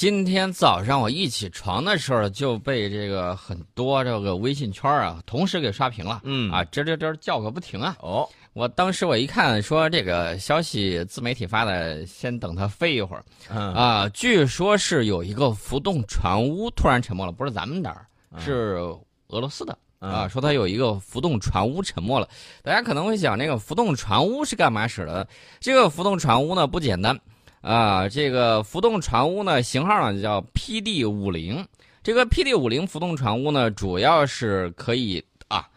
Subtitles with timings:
[0.00, 7.96] 今天早上我一起床的时候就被这个很多这个微信圈啊同时给刷屏了，嗯啊，吱吱吱叫个不停啊！
[7.98, 14.08] 哦，我当时我一看说这个消息自媒体发的，先等它飞一会儿嗯啊。
[14.10, 18.06] 据说是有一个浮动船坞突然沉没了，不是咱们哪儿，
[18.38, 18.76] 是
[19.30, 19.76] 俄罗斯的。
[19.98, 22.28] 啊，嗯说它有一个浮动船坞沉没了，
[22.62, 25.26] 大家可能会想，那个浮动船坞是干嘛使的？
[25.58, 27.18] 这个浮动船坞呢不简单
[27.60, 31.66] 啊，这个浮动船坞呢型号呢叫 PD 五零，
[32.02, 35.68] 这个 PD 五零浮动船坞呢主要是可以啊，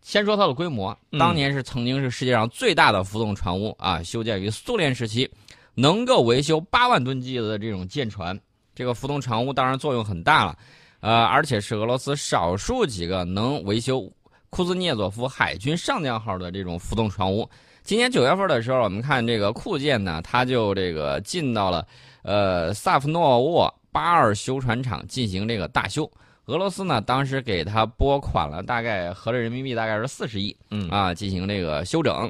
[0.00, 5.30] 先说它的规模，嗯当年是曾经是世界上最大的浮动船坞啊，修建于苏联时期，
[5.74, 8.38] 能够维修八万吨级的这种舰船，
[8.74, 10.58] 这个浮动船坞当然作用很大了。
[11.00, 14.10] 呃，而且是俄罗斯少数几个能维修
[14.48, 17.48] 库兹涅佐夫海军上将号的这种浮动船坞。
[17.86, 21.86] 今年九月份的时候，我们看这个库舰呢，它就这个进到了
[22.22, 26.10] 呃萨夫诺沃八二修船厂进行这个大修。
[26.46, 32.28] 俄罗斯呢，当时给他拨款了大概合着人民币大概是四十亿，嗯啊，进行这个修整。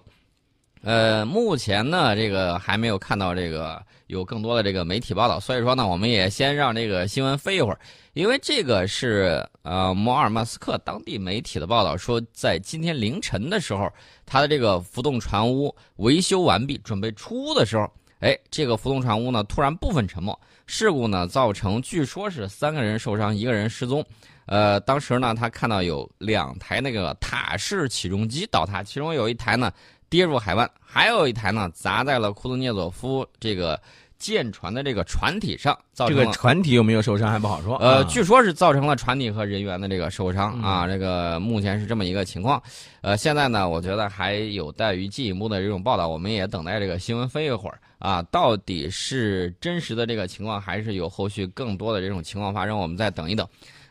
[0.83, 7.81] 呃，目前呢，这个还没有看到这个有更多的这个媒体报道，所以说呢，我们也先让这个新闻飞一会儿，
[8.13, 13.91] 因为这个是呃摩尔曼斯克当地媒体的报道说，在今天凌晨的时候，
[14.25, 17.91] 他的这个浮动船坞维修完毕，准备出坞的时候，
[18.21, 24.05] 哎，这个浮动船坞呢突然部分沉没，事故呢造成据说是三个人受伤，一个人失踪。
[24.47, 29.73] 呃，当时呢，他看到有两台那个塔式起重机倒塌，其中有一台呢
[30.09, 33.81] 跌入海湾，还有一台呢砸在了库兹涅佐夫这个
[34.19, 37.77] 舰船的这个船体上，造这成了个船体有没有受伤还不好说。
[37.77, 42.63] 呃，啊据说是造成了船体和人员的这个受伤嗯啊，这个目前是这么一个情况。
[43.03, 53.47] 呃，现在呢，我觉得还有待于进一步的这种报道，我们也等待这个新闻飞一会儿啊，到底是真实的这个情况，还是有后续更多的这种情况发生，我们再等一等。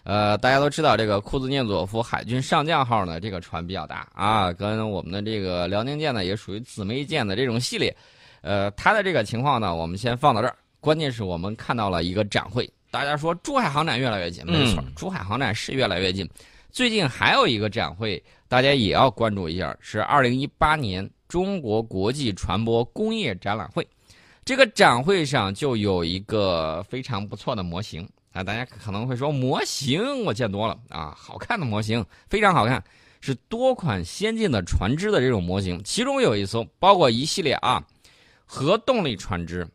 [0.05, 7.93] 呃，大家都知道这个库兹涅佐夫海军上将号呢，这个船比较大啊，跟我们的这个辽宁舰呢也属于姊妹舰的这种系列。
[8.41, 10.55] 呃，它的这个情况呢，我们先放到这儿。
[10.79, 16.29] 关键是我们看到了一个展会，大家说珠海航展越来越近，没错，嗯珠海航展是越来越近。
[16.69, 23.87] 最近还有一个展会，大家也要关注一下，是二零一八年中国国际船舶工业展览会。
[24.43, 32.83] 这个展会上就有一个非常不错的模型啊，大家可能会说模型我见多了啊，好看的模型非常好看，
[33.21, 37.81] 是多款先进的船只的这种模型，其中有一艘包括一系列啊
[38.45, 39.65] 核动力船只，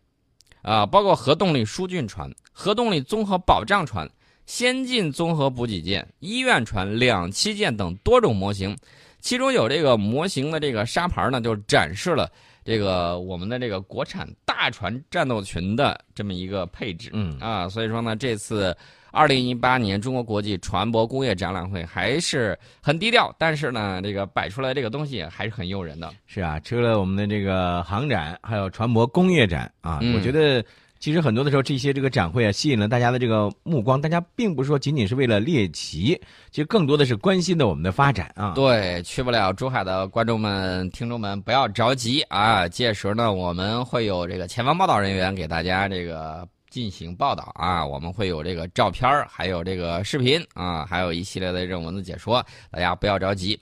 [0.60, 4.06] 啊包括核动力疏浚船、核动力综合保障船、
[4.44, 8.76] 先进综合补给舰、医院船、两栖舰等多种模型，
[9.22, 12.30] 其中有这个模型的这个沙盘呢，就展示了。
[12.64, 18.76] 这个我们的这个国产大船战斗群的这么一个配置，嗯啊，所以说呢，这次
[19.12, 26.12] 二零一八年中国国际船舶工业展览会还是很低调，但是呢，这个摆出来这个东西还是很诱人的。
[26.26, 30.64] 是啊，除了我们的这个航展，还有船舶工业展啊，嗯我觉得
[31.00, 33.98] 其实很多的时候，这些这个展会啊，吸引了大家的这个目光。
[33.98, 38.52] 大家并不是说仅仅是为了猎奇，其实更多的是关心的我们的发展啊。
[38.54, 53.58] 对，去不了珠海的观众们、听众们不要着急啊，届时呢，我们会有这个前方报道人员给大家这个进行报道啊，我们会有这个照片儿还有这个视频啊，还有一系列的这种文字解说，大家不要着急。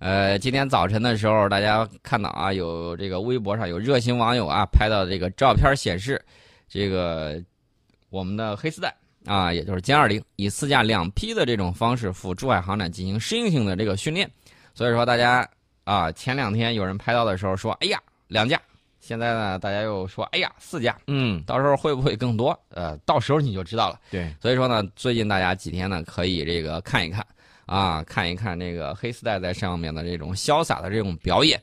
[0.00, 6.20] 呃，今天早晨的时候，大家看到啊，有这个微博上有热心网友啊拍到这个照片显示，
[6.70, 7.42] 这个
[8.08, 8.94] 我们的黑丝带
[9.26, 14.30] 啊，也就是歼二零，以四架两批的这种方式赴珠海航展进行适应性的这个训练。
[14.72, 15.46] 所以说，大家
[15.82, 18.58] 啊，前两天有人拍到的时候说，哎呀，两架。
[19.00, 22.56] 现在呢，大家又说，哎呀，四架，嗯，到时候会不会更多？
[22.68, 23.98] 呃，到时候你就知道了。
[24.10, 27.26] 对，所以说呢，最近大家几天呢，可以这个看一看
[27.66, 31.60] 啊，看一看这个黑丝带在上面的这种潇洒的这种表演。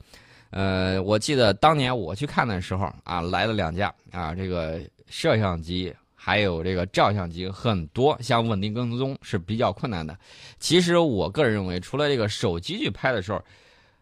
[0.50, 10.18] 呃，我记得当年我去看的时候啊，来了两架啊，这个摄像机还有这个照相机很多，想稳定跟踪是比较困难的。
[10.60, 13.42] 其实我个人认为，除了这个手机去拍的时候，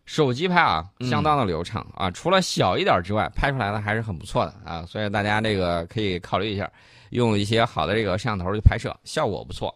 [0.05, 6.71] 手机拍啊相当的流畅、啊，除了小一点之外，拍出来的还是很不错的啊，所以大家这个可以考虑一下。
[7.11, 9.73] 用一些好的这个摄像头去拍摄，效果不错。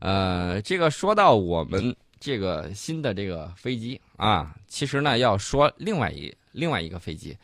[0.00, 7.36] 呃，这个说到我们这个新的这个飞机啊，其实呢要说另外一另外一个飞机。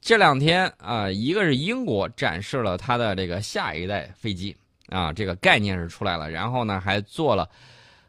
[0.00, 4.56] 这两天啊、一个是英国展示了它的这个下一代飞机
[4.90, 7.48] 啊，这个概念是出来了，然后呢还做了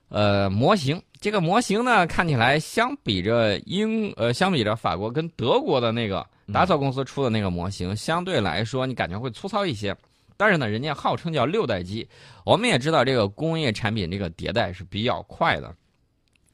[0.10, 1.02] 呃模型。
[1.20, 6.24] 这个模型呢看起来相比着英呃相比着法国跟德国的那个
[6.54, 9.96] 达索公司出的那个模型，相对来说你感觉会粗糙一些。
[10.36, 12.08] 但是呢，人家号称叫六代机。
[12.44, 15.74] 我们也知道，这个工业产品这个迭代是比较快的，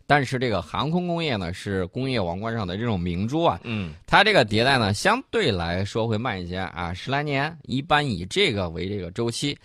[0.09, 3.59] 但是这个航空工业呢，是工业王冠上的这种明珠啊。
[3.63, 9.55] 嗯，它这个迭代呢，相对来说会慢一些啊，十来年，一般以这个为这个周期。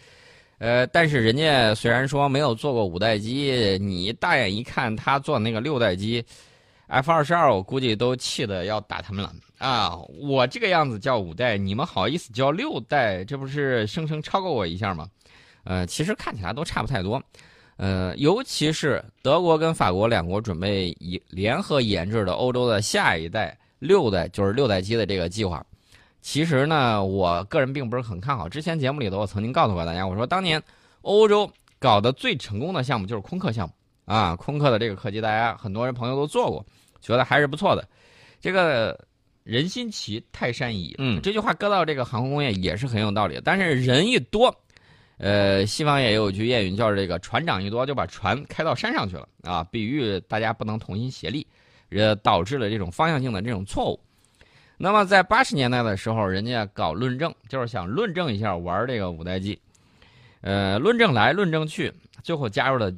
[0.58, 6.22] 呃，但是人家虽然说没有做过五代机，你大眼一看他做那个六代机
[6.88, 9.96] ，F 二十二，我估计都气得要打他们了啊！
[10.20, 13.24] 我这个样子叫五代，你们好意思叫六代？
[13.24, 15.08] 这不是生生超过我一下吗？
[15.64, 17.22] 呃，其实看起来都差不太多。
[17.76, 25.64] 呃，尤其是德国跟法国两国准备以联合研制的欧洲的下一代六代，就是六代机的这个计划。
[26.20, 28.48] 其实呢，我个人并不是很看好。
[28.48, 30.62] 之前节目里头，我曾经告诉过大家，我说当年
[31.02, 33.74] 欧洲搞的最成功的项目就是空客项目
[34.06, 36.64] 啊，空客的这个客机，大家很多人朋友都做过，
[37.02, 37.86] 觉得还是不错的。
[38.40, 38.98] 这个
[39.42, 43.38] 人心齐，泰山移，嗯，这句话搁到这个航空工业也是很有道理。
[43.44, 44.54] 但是人一多，
[45.18, 51.46] 呃，西方也有句谚语，叫这个船长一多就把船开到山上去了啊，比喻大家不能同心协力，
[51.90, 54.00] 呃，导致了这种方向性的这种错误。
[54.76, 59.58] 那么在八十年代的时候，人家搞论证，就是想论证一下玩这个五代机，
[60.40, 62.92] 呃，论证来论证去，最后加入了。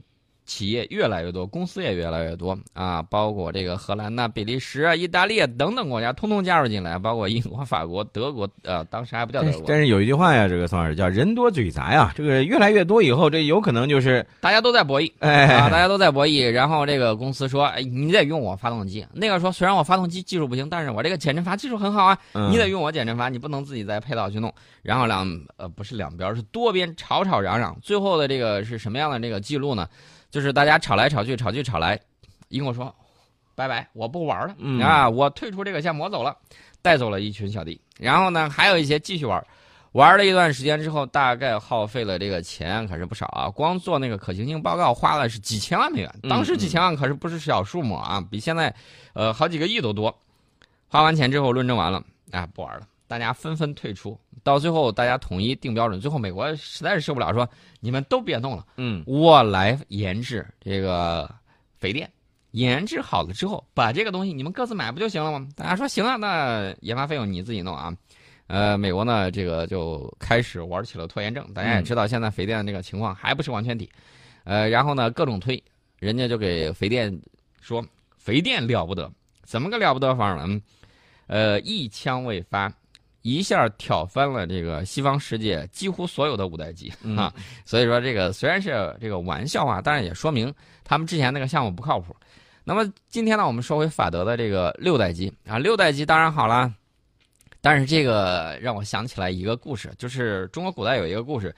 [0.47, 9.65] 企业越来越多，公司也越来越多啊，包括这个荷兰呐、比利时啊、意大利等等国家，通通加入进来，包括英国、法国、德国，呃，当时还不叫德国。
[9.67, 16.49] 但是有一句话呀，这个宋老师叫“人多嘴杂”呀，这个越来越多以后，这有可能就是大家都在博弈，哎，啊，大家都在博弈。
[16.49, 19.05] 然后这个公司说，哎，你得用我发动机。
[19.13, 22.19] 那个说，虽然我发动机技术不行，但是我这个减震阀技术很好啊，
[22.51, 24.53] 你得用我减震阀，你不能自己再配套去弄。
[24.83, 29.89] 然后两呃不是两边是多边吵吵嚷嚷，最后的这个是什么样的这个记录呢？
[30.37, 31.99] 就是大家吵来吵去，吵去吵来，
[32.49, 32.95] 英国说
[33.57, 34.55] ：“拜拜，我不玩了
[34.85, 36.37] 啊，我退出这个项目，我走了，
[36.83, 37.81] 带走了一群小弟。
[37.99, 39.43] 然后呢，还有一些继续玩，
[39.93, 46.15] 玩了一段时间之后，大概耗费了这个钱可是不少啊，光做那个可行性报告花了是几千万美元。
[46.29, 48.75] 当时几千万可是不是小数目啊，比现在，
[49.15, 50.15] 呃，好几个亿都多。
[50.87, 56.01] 花完钱之后，论证完了，啊，不玩了。”大家纷纷退出，到最后大家统一定标准。
[56.01, 57.49] 最后美国实在是受不了，说
[57.81, 61.33] 你们都别弄了，嗯，我来研制这个
[61.79, 62.11] 肥电，
[62.51, 65.47] 研制好了之后，把这个东西你们各自买不就行了吗？
[65.55, 67.95] 大家说行啊，那研发费用你自己弄啊。
[68.49, 71.45] 呃，美国呢，这个就开始玩起了拖延症。
[71.53, 73.91] 大家也知道，现在肥电的这个情况还不是完全底，
[74.45, 75.63] 呃，然后呢，各种推，
[75.99, 77.17] 人家就给肥电
[77.61, 77.85] 说，
[78.17, 79.11] 肥电了不得，
[79.43, 80.61] 怎么个了不得法呢？
[81.27, 82.73] 呃，一枪未发。
[83.27, 87.35] 一下挑翻了这个西方世界几乎所有的五代机啊，
[87.65, 92.15] 所以说这个虽然是这个玩笑话，但是也说明他们之前那个项目不靠谱。
[92.63, 96.73] 那么今天呢，我们说回法德的这个六代机啊，六代机当然好了，
[97.61, 101.53] 但是这个让我想起来一个故事，就是中国古代有一个故事，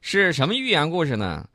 [0.00, 1.46] 是什么寓言故事呢？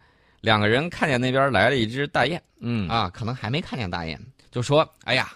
[0.41, 4.19] 两个人看见那边来了一只大雁，嗯啊，可能还没看见大雁，
[4.51, 5.29] 就说：“哎呀，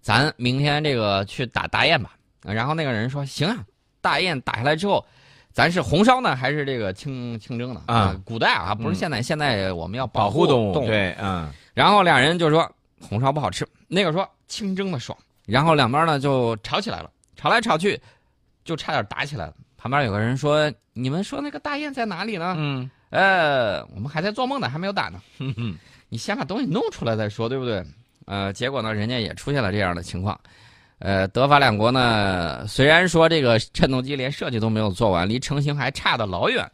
[0.00, 3.56] 咱明天这个去打大雁吧。”然后那个人说：“行啊，
[4.00, 5.04] 大雁打下来之后，
[5.52, 7.82] 咱是红烧呢，还是这个清清蒸呢？
[7.86, 10.86] 啊，古代啊，不是现在，现在我们要保护动物。
[10.86, 11.50] 对，嗯。
[11.74, 12.70] 然后俩人就说
[13.00, 15.16] 红烧不好吃，那个说清蒸的爽。
[15.46, 18.00] 然后两边呢就吵起来了，吵来吵去，
[18.64, 19.54] 就差点打起来了。
[19.76, 25.20] 旁边有个人说：‘你们说那个大雁在哪里呢？’嗯，呃，我们还在做梦呢，还没有打呢。
[25.38, 25.76] 哼哼，
[26.08, 27.84] 你先把东西弄出来再说，对不对？
[28.26, 30.38] 呃，结果呢，人家也出现了这样的情况。”
[31.00, 36.70] 呃，德法两国呢，虽然说这个振动机连设计都没有做完，离成型还差得老远，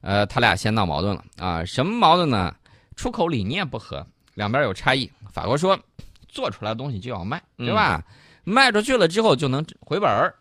[0.00, 1.64] 呃，他俩先闹矛盾了啊？
[1.64, 2.52] 什么矛盾呢？
[2.96, 4.04] 出口理念不合，
[4.34, 5.08] 两边有差异。
[5.32, 5.78] 法国说，
[6.26, 8.04] 做出来的东西就要卖，对吧？
[8.42, 10.34] 卖出去了之后就能回本儿。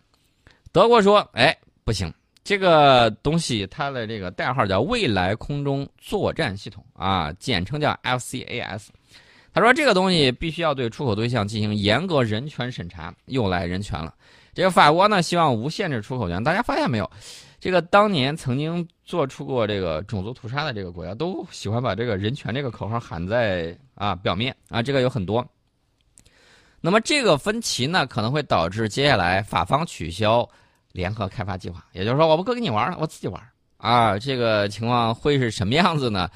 [0.72, 2.12] 德国说，哎，不行，
[2.44, 8.88] 这个东西它的这个代号叫未来空中作战系统啊，简称叫 FCAS。
[9.58, 14.14] 他说：“这个东西必须要对出口对象进行严格人权审查，又来人权了。
[14.54, 16.44] 这个法国呢，希望无限制出口权。
[16.44, 17.10] 大家发现没有？
[17.60, 24.80] 这个当年曾经做出过这个种族屠杀的这个国家，都喜欢把这个人权这个口号喊在啊表面啊。
[24.80, 25.44] 这个有很多。
[26.80, 30.48] 那么这个分歧呢，可能会导致接下来法方取消
[30.92, 33.42] 联合开发计划，也就是说，我不跟你玩了，我自己玩
[33.78, 34.20] 啊。
[34.20, 36.30] 这个情况会是什么样子呢？”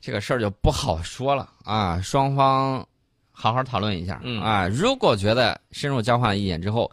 [0.00, 2.86] 这个事儿就不好说了啊，双方
[3.30, 4.66] 好好讨论一下啊。
[4.66, 6.90] 如果觉得深入交换意见之后，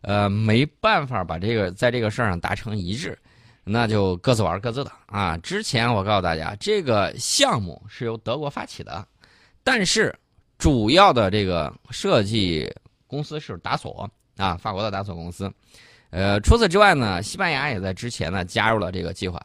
[0.00, 3.16] 呃，没办法把这个在这个事儿上达成一致，
[3.62, 5.36] 那就各自玩各自的啊。
[5.38, 9.06] 之前我告诉大家，这个项目是由德国发起的，
[9.62, 10.12] 但是
[10.58, 12.68] 主要的这个设计
[13.06, 15.52] 公司是达索啊，法国的达索公司。
[16.10, 19.40] 呃，除此之外呢，西班牙也在之前呢加入了这个计划。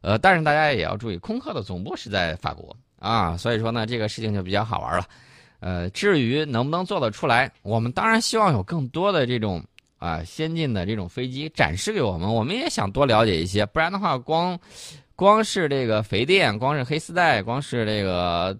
[0.00, 5.04] 呃，但是大家也要注意，空客的总部是在法国啊，所以说呢，这个事情就比较好玩了。
[5.60, 9.62] 呃，至于能不能做得出来，我们当然希望有更多的这种
[9.98, 14.58] 啊先进的这种飞机展示给我们，我们也想多了解一些，不然的话，光
[15.16, 18.56] 光是这个肥电，光是黑丝带，光是这个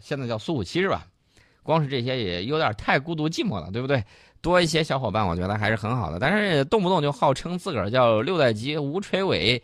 [0.00, 1.06] 现在叫苏五七是吧？
[1.62, 4.02] 光是这些也有点太孤独寂寞了，对不对？
[4.40, 6.18] 多一些小伙伴，我觉得还是很好的。
[6.18, 9.60] 但是动不动就号称自个儿叫六代机无垂尾，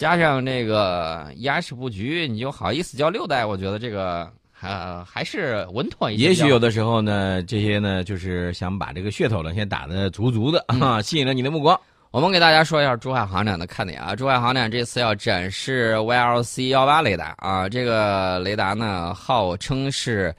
[0.00, 3.44] 加上这个压式布局，你就好意思叫六代？
[3.44, 4.32] 我觉得这个。
[4.62, 6.24] 呃，还是稳妥一些。
[6.24, 11.78] 也许有的时候呢，这些呢，就是想把这个噱头呢先打得足足的啊，吸引了你的目光。
[12.10, 20.34] 我们给大家说一下珠海航展的看点啊，珠海航展这次要展示 YLC 幺八雷达啊，这个雷达呢号称是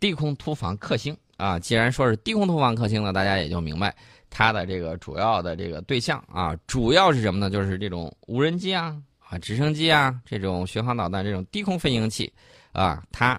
[0.00, 1.58] 低空突防克星啊。
[1.58, 3.94] 既然说是低空突防克星呢，大家也就明白
[4.34, 7.50] 它的这个主要的这个对象啊，主要是什么呢？
[7.50, 8.96] 就是这种无人机啊、
[9.28, 12.32] 啊直升机啊、这种巡航导弹、这种低空飞行器。
[12.72, 13.38] 啊，它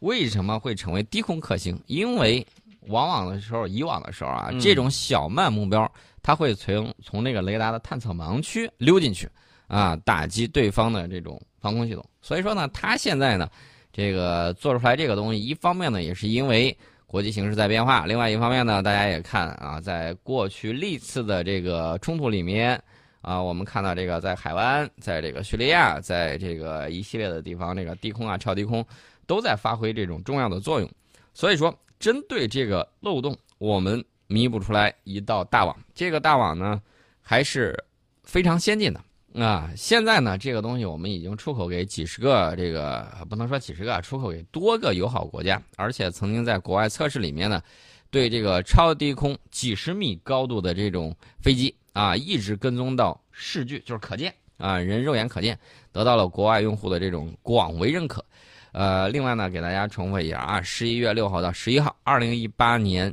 [0.00, 1.80] 为什么会成为低空克星？
[1.86, 2.46] 因为
[2.88, 5.90] 往往的时候，以往的时候啊，这种小慢目标，
[6.22, 9.26] 它会从从那个雷达的探测盲区溜进去，
[9.66, 12.04] 啊，打击对方的这种防空系统。
[12.20, 13.48] 所以说呢，它现在呢，
[13.92, 16.76] 这个做出来这个东西，一方面呢，也是因为
[17.10, 22.80] 国际形势在变化；，另外一方面呢，大家也看啊，在过去历次的这个冲突里面。
[23.20, 28.86] 啊，我们看到这个在海湾，在这个叙利亚，在这个一系列的地方，这个低空啊、超低空，
[29.26, 30.88] 都在发挥这种重要的作用。
[31.34, 35.76] 所以说，针对这个漏洞，我们弥补出来一道大网。
[35.92, 36.80] 这个大网呢，
[37.20, 37.76] 还是
[38.22, 39.00] 非常先进的
[39.34, 39.70] 啊。
[39.76, 47.62] 现在呢，这个东西我们已经出口给几十个，这个不能说几十个，出口给多个友好国家，而且曾经在国外测试里面呢，
[48.10, 51.74] 对这个超低空几十米高度的这种飞机。
[51.92, 55.58] 啊，一直跟踪到视距，就是可见啊，人肉眼可见，
[55.90, 58.24] 得到了国外用户的这种广为认可。
[58.70, 63.12] 呃，另外呢，给大家重复一下啊，十一月六号到十一号，二零一八年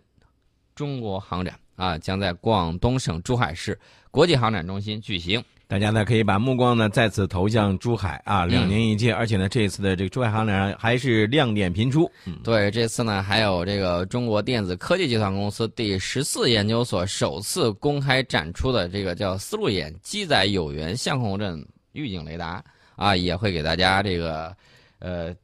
[0.76, 3.78] 中国航展啊，将在广东省珠海市
[4.12, 5.44] 国际航展中心举行。
[5.70, 12.10] 大家呢可以把目光呢再次投向珠海啊，两年一届，而且呢这一次的这个珠海航展还是亮点频出。
[12.42, 22.64] 对，这次呢还有这个中国电子科技集团公司第十四研究所首次公开展出的这个叫丝路眼机载有源相控阵预警雷达
[22.96, 24.56] 啊，也会给大家这个
[25.00, 25.36] 呃，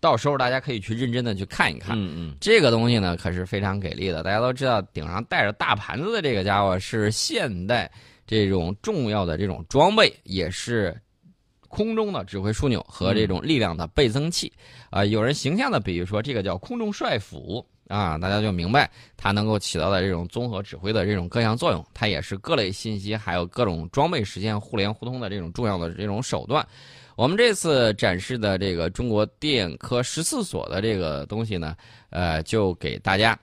[0.00, 1.94] 到时候大家可以去认真的去看一看。
[1.94, 7.90] 嗯嗯，这个东西呢可是非常给力的，大家都知道顶上带着大盘子的这个家伙是现代。
[8.28, 10.94] 这种重要的这种装备也是
[11.66, 14.52] 空中的指挥枢纽和这种力量的倍增器
[14.90, 15.02] 啊。
[15.02, 21.82] 有人形象的比喻说，这个叫空中帅府啊，大家就明白它能够起到的这种综合指挥的这种各项作用。
[21.94, 26.66] 它也是各类信息还有各种装备实现互联互通的这种重要的这种手段。
[27.16, 31.74] 我们这次展示的这个中国电科十四所的这个东西呢，
[32.10, 33.36] 呃，就给大家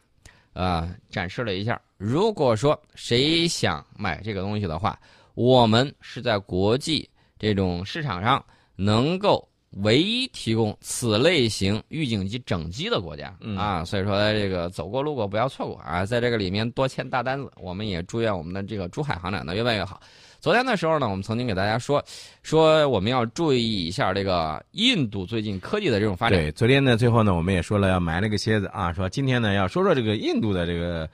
[0.54, 1.82] 啊展示了一下。
[2.06, 4.96] 如果说谁想买这个东西的话，
[5.34, 7.10] 我们是在国际
[7.40, 8.46] 这种市场上
[8.76, 17.52] 能够唯一提供此类型预警机整机的国家啊，所以说这个走过路过不要错过啊，在这个里面多签大单子。
[17.60, 20.00] 我们也祝愿我们的这个珠海航展呢越办越好。
[20.40, 22.06] 昨天的时候呢，我们曾经给大家说
[22.44, 26.38] 说我们要注意一下这个印度最近科技的这种发展。
[26.38, 31.10] 对，昨天呢，最后呢，我们也说了要埋了个蝎子啊，说今天呢要说说这个印度的这个。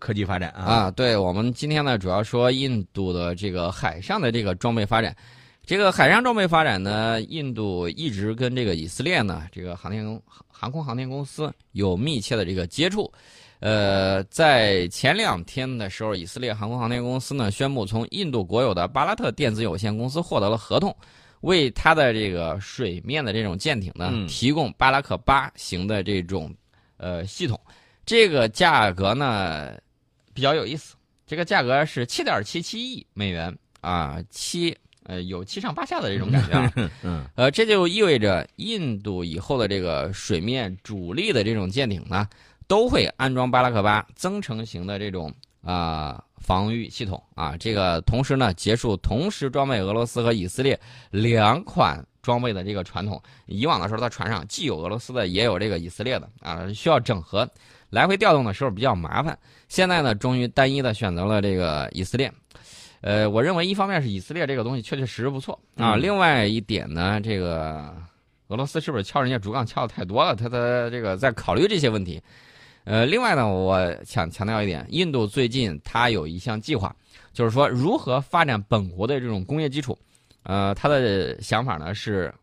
[0.00, 0.90] 科技发展啊啊！
[0.90, 5.14] 对我们今天呢，主要说印度的这个海上的这个装备发展。
[5.66, 13.10] 这个海上装备发展呢，印度一直跟这个以色列呢，这个航天航空航天公司有密切的这个接触。
[13.60, 20.94] 呃，在前两天的时候，以色列航空航天公司呢宣布，从印度国有的巴拉特电子有限公司获得了合同，
[21.40, 26.52] 为它的这个水面的这种舰艇呢提供巴拉克八型的这种
[26.98, 27.58] 呃系统。
[28.04, 29.72] 这个价格呢？
[30.34, 30.96] 比较有意思，
[31.28, 36.72] 这个价格是七点七七亿美元啊，七呃有七上八下的这种感觉啊，
[37.04, 42.28] 嗯，呃，这就意味着印度以后的这个水面主力的这种舰艇呢，
[42.66, 45.32] 都会安装巴拉克巴增程型的这种
[45.62, 50.76] 啊防御系统啊，这个同时呢结束同时装备俄罗斯和以色列
[51.12, 57.48] 两款装备的这个传统，以往的时候在船上既有俄罗斯的也有这个以色列的啊，需要整合。
[57.94, 62.30] 来回调动的时候比较麻烦，现在呢，终于单一的选择了这个以色列。
[63.02, 67.94] 呃，我认为一方面是以色列这个东西确确实实不错啊，另外一点呢，这个
[68.48, 70.34] 俄罗斯是不是敲人家竹杠敲的太多了？
[70.34, 72.20] 他的这个在考虑这些问题。
[72.82, 76.94] 呃，另外呢，我想强调一点，印度最近它有一项计划，
[77.32, 79.96] 就是说如何发展本国的这种工业基础。
[80.42, 82.34] 呃，他的想法呢是，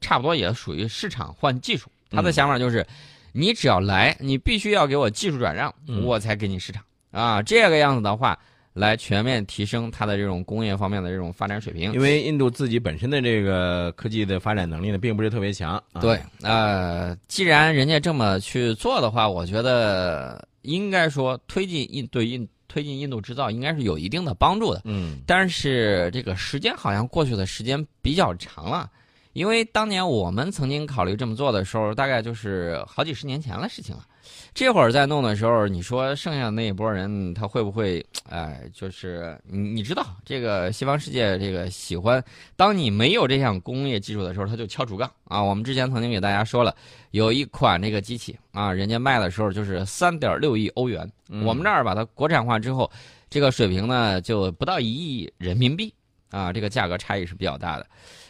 [0.00, 1.90] 差不多也属于市场换技术。
[2.10, 2.86] 他的想法就是，
[3.32, 5.72] 你只要来，你必须要给我技术转让，
[6.04, 7.42] 我才给你市场啊。
[7.42, 8.38] 这个样子的话，
[8.72, 11.92] 来全面提升它的这种工业方面的这种发展水平。
[11.92, 15.82] 因为印度自己本身的这个科技的发展能力呢，并不是特别强。
[16.00, 24.82] 对，呃，既然人家这么去做的话，我觉得应该说推进印对印推进印度制造应该是有一定的帮助的。
[24.84, 28.90] 嗯，但是这个时间好像过去的时间比较长了。
[29.38, 34.04] 因为当年我们曾经考虑这么做的时候，大概就是好几十年前的事情了。
[34.52, 38.04] 这会儿在弄的时候，你说剩下的那一波人他会不会？
[38.28, 42.22] 哎，就是你你知道，这个西方世界这个喜欢，
[42.56, 45.40] 当你没有这项工业技术的时候，他就敲竹杠啊。
[45.40, 46.74] 我们之前曾经给大家说了，
[47.12, 51.08] 有一款这个机器啊，人家卖的时候就是三点六亿欧元，
[51.44, 52.90] 我们这儿把它国产化之后，
[53.30, 55.94] 这个水平呢就不到一亿人民币
[56.30, 57.86] 啊，这个价格差异是比较大的。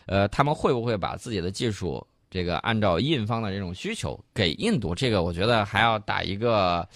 [0.09, 4.95] 呃，他们会不会把自己的技术这个按照印方的这种需求给印度？
[4.95, 6.89] 这个我觉得还要打一个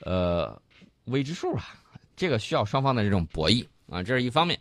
[0.00, 0.56] 呃
[1.06, 1.74] 未知数吧。
[2.16, 4.56] 这个需要双方的这种博弈啊，这是一方面。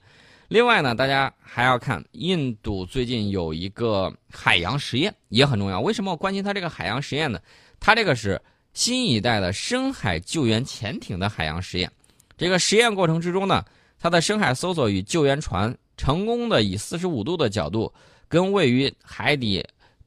[0.48, 5.79] 另外呢，大家还要看印度最近有一个海洋实验也很重要。
[5.79, 7.39] 为什么我关心它这个海洋实验呢？
[7.79, 8.41] 它这个是
[8.74, 11.91] 新一代的深海救援潜艇的海洋实验。
[12.36, 13.63] 这个实验过程之中呢，
[14.00, 15.77] 它的深海搜索与救援船。
[15.98, 17.91] 成功的以四十五度的角度，
[18.27, 19.63] 跟位于海底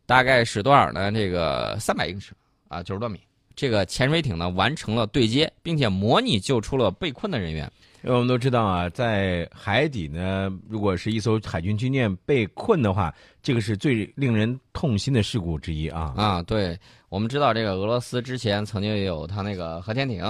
[0.07, 1.12] 大概是多少呢？
[1.12, 2.33] 这个三百英尺
[2.69, 3.21] 啊，九十多米。
[3.57, 7.71] 这个潜水艇呢完成了对接，并且模拟救出了被困的人员。
[8.03, 16.12] 因为我们都知道啊，在海底呢，如果是一艘海军军舰被困的话，这个是最令人痛心的事故之一啊。
[16.17, 20.23] 啊，对，我们知道这个俄罗斯之前曾经有他那个核潜艇，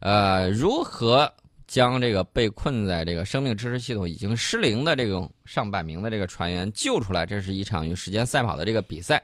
[0.00, 1.32] 呃，如何？
[1.66, 9.22] 将这个被困在这个生命支持系统已经失灵的这种上百名的这个船员救出来，这是一场与时间赛跑的这个比赛。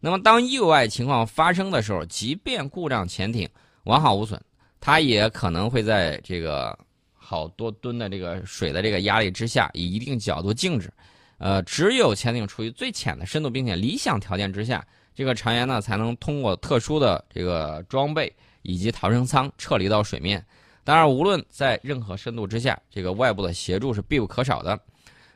[0.00, 3.48] 那么，当意外情况发生的时候，即便故障潜艇
[3.84, 4.40] 完好无损，
[4.78, 6.78] 它也可能会在这个
[7.12, 10.92] 好多吨的这个水的这个压力之下，以一定角度静止。
[11.38, 20.44] 呃，只有潜艇处于最浅的深度，并且理想条件之下，这个船员呢才能通过特殊的这个装备以及逃生舱撤离到水面。
[20.88, 24.80] 当然，无论在任何深度之下，这个外部的协助是必不可少的。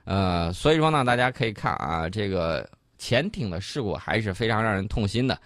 [0.05, 5.39] 呃，所以说呢，大家可以看啊，这个潜艇的事故还是非常让人痛心的。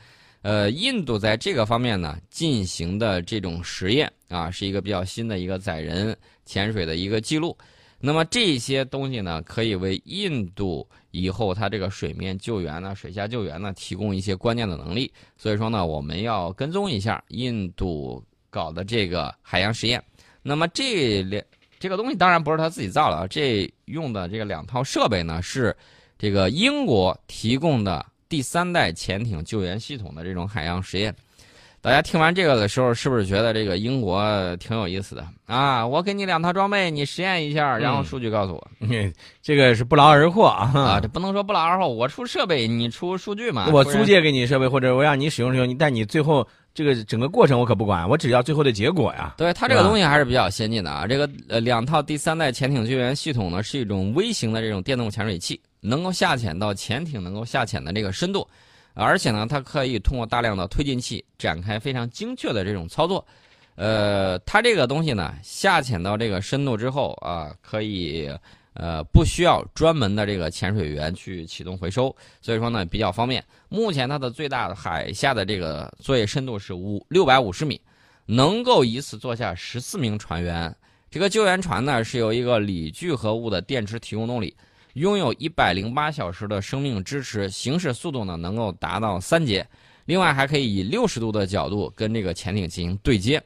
[0.42, 7.58] 呃，印度在这个方面呢进行的这种实验啊，是一个比较新的一个载人潜水的一个记录。
[7.98, 15.12] 那么这些东西呢，可以为印度以后它这个水面救援呢、水下救援呢提供一些关键的能力。
[15.36, 18.22] 所以说呢，我们要跟踪一下印度。
[18.50, 20.02] 搞的这个海洋实验，
[20.42, 21.42] 那么这两
[21.78, 25.76] 这个东西当然不是他自己造的啊，这用的这个两套设备呢是
[26.18, 31.14] 这个英国提供的第三代潜艇救援系统的这种海洋实验。
[31.82, 35.86] 大家听完这个的时候，是不是觉得这个英国挺有意思的啊？
[35.86, 38.68] 我给你两套装备，你实验一下，然后数据告诉我，
[39.42, 40.72] 这个是不劳而获啊！
[40.74, 43.68] 啊，这不能说不劳而获，我出设备，你出数据嘛？
[43.70, 46.48] 我租借给你设备，或者我让你使用使用，但你最后。
[46.76, 49.34] 这个整个过程我可不管，我只要最后的结果呀。
[49.38, 51.06] 对它这个东西还是比较先进的啊。
[51.06, 58.46] 这个呃两套第三代潜艇救援系统呢，是一种微型的这种电动潜水器，能够下潜到潜艇能够下潜的这个深度，
[58.92, 63.26] 而且呢，它可以通过大量的推进器展开非常精确的这种操作。
[63.76, 68.30] 呃，它这个东西呢，下潜到这个深度之后啊，可以。
[68.78, 73.42] 呃，不需要专门的这个潜水员去启动回收，所以说呢比较方便。
[73.70, 77.80] 目前它的最大海下的这个作业深度是五六百五十米，
[78.26, 80.76] 能够一次坐下十四名船员。
[81.10, 84.54] 这个救援船呢是由一个锂聚合物的电池提供动力，
[84.92, 89.66] 拥有一百零八小时的生命支持，行驶速度呢能够达到三节。
[90.04, 93.42] 另外还可以以六十度的角度跟这个潜艇进行对接，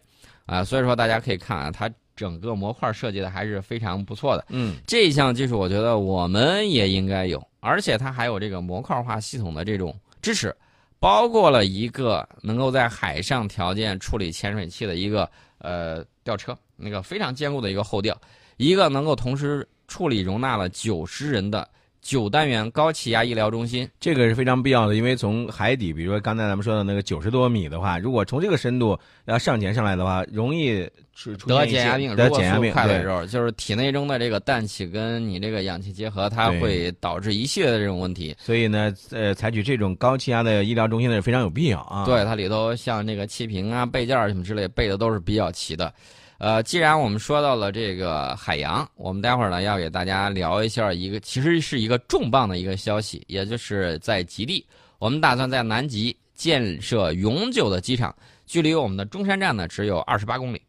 [0.47, 1.89] 啊，所以说大家可以看啊它。
[2.21, 10.55] 整个模块设计的还是非常不错的，嗯，这一项技术我觉得我们也应该有，而且它还有这个模块化系统的这种支持，
[10.99, 18.15] 包括了一个能够在海上条件处理潜水器的一个呃吊车，那个非常坚固的一个后吊，
[18.59, 21.67] 一个能够同时处理容纳了九十人的。
[22.03, 32.17] 九单元高气压医疗中心，这个是非常必要的，因为从海底，比如说刚才咱们说的那个九十多米的话，如果从这个深度要上潜上来的话，容易出得减压病。
[32.17, 38.35] 得减压病快的时候，就是体内中的这个氮气跟你这个氧气结合，它会导致一系列的这种问题。
[38.39, 42.07] 所以呢，呃，采取这种高气压的医疗中心呢是非常有必要啊。
[42.07, 45.93] 对，它里头像这个气瓶啊、备件什么之类备的都是比较齐的。
[46.41, 54.65] 呃，既然我们说到了这个海洋，我们待会儿呢要给大家聊一下一个，其实是一个重磅的一个消息，也就是在极地，
[54.99, 58.15] 我们打算在南极建设永久的机场，
[58.47, 60.63] 距离我们的中山站呢只有二十八公里。